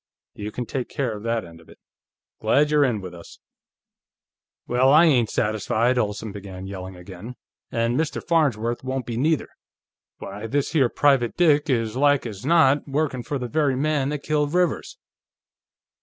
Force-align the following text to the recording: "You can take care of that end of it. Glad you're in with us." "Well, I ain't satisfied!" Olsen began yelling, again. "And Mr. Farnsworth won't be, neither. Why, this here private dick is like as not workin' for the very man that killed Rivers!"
"You 0.33 0.49
can 0.51 0.65
take 0.65 0.89
care 0.89 1.15
of 1.15 1.21
that 1.25 1.45
end 1.45 1.61
of 1.61 1.69
it. 1.69 1.77
Glad 2.39 2.71
you're 2.71 2.83
in 2.83 3.01
with 3.01 3.13
us." 3.13 3.37
"Well, 4.67 4.91
I 4.91 5.05
ain't 5.05 5.29
satisfied!" 5.29 5.99
Olsen 5.99 6.31
began 6.31 6.65
yelling, 6.65 6.95
again. 6.95 7.35
"And 7.71 7.99
Mr. 7.99 8.19
Farnsworth 8.27 8.83
won't 8.83 9.05
be, 9.05 9.15
neither. 9.15 9.49
Why, 10.17 10.47
this 10.47 10.71
here 10.71 10.89
private 10.89 11.37
dick 11.37 11.69
is 11.69 11.95
like 11.95 12.25
as 12.25 12.43
not 12.43 12.87
workin' 12.87 13.21
for 13.21 13.37
the 13.37 13.47
very 13.47 13.75
man 13.75 14.09
that 14.09 14.23
killed 14.23 14.55
Rivers!" 14.55 14.97